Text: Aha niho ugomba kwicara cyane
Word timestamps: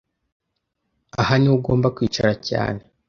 Aha 1.21 1.33
niho 1.37 1.53
ugomba 1.59 1.87
kwicara 1.95 2.33
cyane 2.47 2.81